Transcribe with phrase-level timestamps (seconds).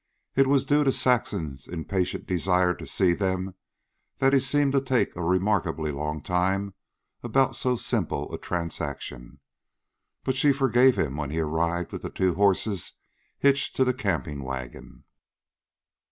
[0.35, 3.53] It was due to Saxon's impatient desire to see them,
[4.17, 6.73] that he seemed to take a remarkably long time
[7.21, 9.41] about so simple a transaction.
[10.23, 12.93] But she forgave him when he arrived with the two horses
[13.37, 15.03] hitched to the camping wagon.